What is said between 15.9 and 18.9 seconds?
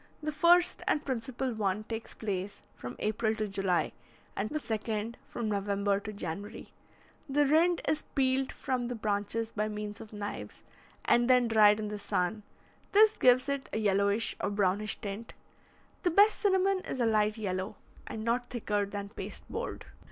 The best cinnamon is a light yellow, and not thicker